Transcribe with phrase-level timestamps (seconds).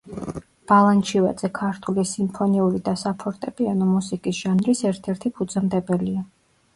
[0.69, 6.25] ბალანჩივაძე ქართული სიმფონიური და საფორტეპიანო მუსიკის ჟანრის ერთ-ერთი ფუძემდებელია.